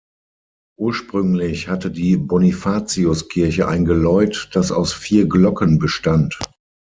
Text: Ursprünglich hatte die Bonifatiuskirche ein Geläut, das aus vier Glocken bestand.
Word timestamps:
Ursprünglich 0.79 1.67
hatte 1.67 1.91
die 1.91 2.17
Bonifatiuskirche 2.17 3.67
ein 3.67 3.85
Geläut, 3.85 4.49
das 4.53 4.71
aus 4.71 4.93
vier 4.93 5.29
Glocken 5.29 5.77
bestand. 5.77 6.39